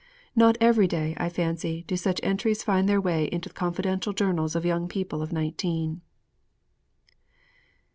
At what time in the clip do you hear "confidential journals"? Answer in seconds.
3.53-4.55